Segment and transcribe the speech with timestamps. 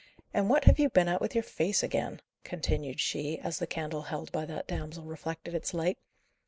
[0.33, 4.01] "And what have you been at with your face again?" continued she, as the candle
[4.01, 5.99] held by that damsel reflected its light.